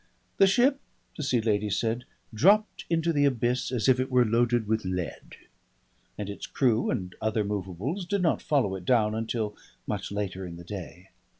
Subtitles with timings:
[0.37, 0.79] The ship,
[1.15, 5.35] the Sea Lady said, dropped into the abyss as if it were loaded with lead,
[6.17, 10.55] and its crew and other movables did not follow it down until much later in
[10.57, 11.09] the day.